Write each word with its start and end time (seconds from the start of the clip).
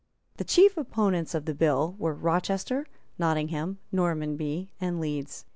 The 0.37 0.43
chief 0.43 0.77
opponents 0.77 1.35
of 1.35 1.45
the 1.45 1.53
bill 1.53 1.95
were 1.99 2.15
Rochester, 2.15 2.87
Nottingham, 3.19 3.77
Normanby 3.93 4.69
and 4.81 4.99
Leeds. 4.99 5.45